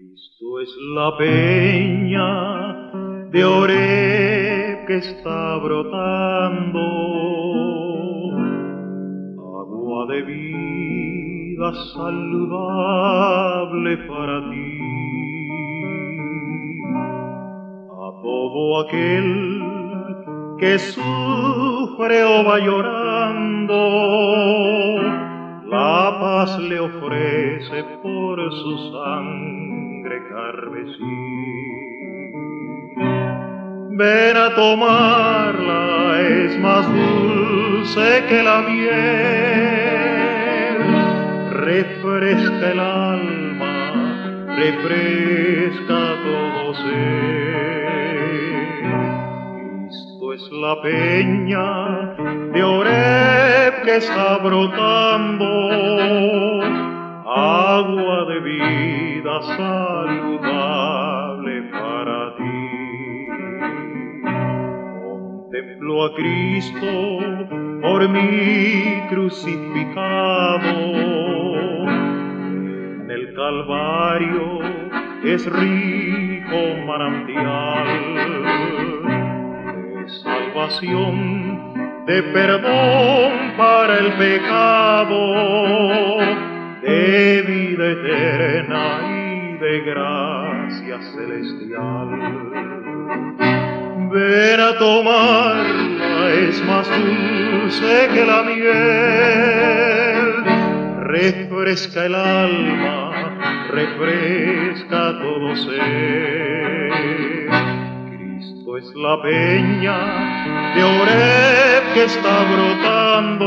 [0.00, 2.30] Cristo es la peña
[3.32, 6.80] de Oreb que está brotando,
[9.60, 14.78] agua de vida saludable para ti.
[17.92, 19.28] A todo aquel
[20.60, 23.76] que sufre o va llorando,
[25.66, 29.89] la paz le ofrece por su sangre
[30.28, 31.18] carmesí.
[33.92, 38.88] Ven a tomarla, es más dulce que la miel,
[41.52, 43.92] refresca el alma,
[44.56, 47.60] refresca todo ser.
[49.86, 52.14] Cristo es la peña
[52.52, 55.46] de Oreb que está brotando,
[57.30, 60.82] agua de vida saludable
[61.70, 63.26] para ti.
[65.04, 66.86] Contemplo a Cristo
[67.82, 70.72] por mí crucificado.
[73.00, 74.60] En el Calvario
[75.22, 77.86] es rico manantial
[79.94, 85.20] de salvación, de perdón para el pecado,
[86.82, 92.08] de vida eterna y de gracia celestial.
[94.10, 98.70] Ven a tomarla, es más dulce que la miel.
[101.04, 103.10] Refresca el alma,
[103.70, 106.90] refresca todo ser.
[108.10, 113.46] Cristo es la peña de Oreb que está brotando,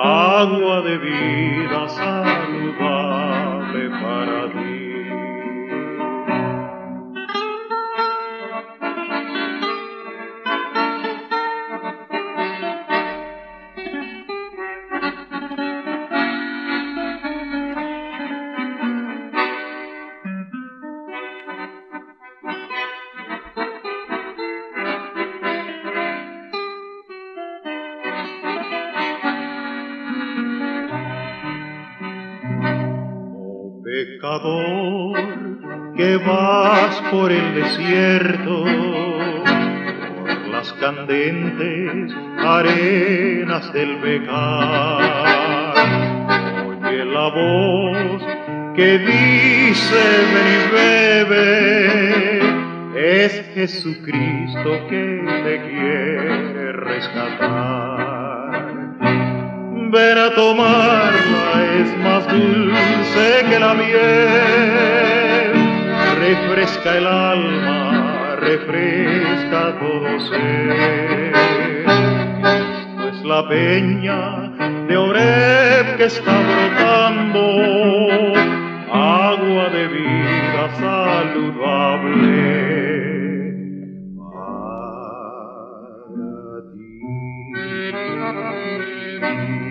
[0.00, 4.87] agua de vida saludable para ti.
[33.88, 35.16] Pecador,
[35.96, 38.64] que vas por el desierto,
[39.44, 45.74] por las candentes arenas del pecar.
[46.84, 48.22] Oye la voz
[48.76, 50.02] que dice
[50.34, 52.40] ven y bebe,
[53.24, 55.02] es Jesucristo que
[55.44, 58.07] te quiere rescatar.
[59.90, 65.52] Ven a tomarla, es más dulce que la miel.
[66.20, 71.32] Refresca el alma, refresca todo ser.
[71.86, 74.52] Esto es la peña
[74.88, 77.40] de Oreb que está brotando,
[78.92, 82.58] agua de vida saludable
[88.30, 89.67] para ti.